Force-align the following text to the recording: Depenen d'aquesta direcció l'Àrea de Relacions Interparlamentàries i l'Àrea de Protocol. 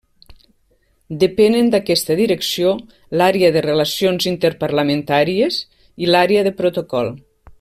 Depenen 1.23 1.67
d'aquesta 1.75 2.15
direcció 2.19 2.71
l'Àrea 3.21 3.53
de 3.57 3.63
Relacions 3.67 4.27
Interparlamentàries 4.33 5.61
i 6.07 6.11
l'Àrea 6.13 6.49
de 6.49 6.57
Protocol. 6.65 7.15